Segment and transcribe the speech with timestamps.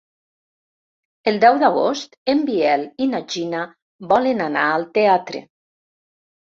[1.31, 3.61] El deu d'agost en Biel i na Gina
[4.15, 5.49] volen anar al teatre.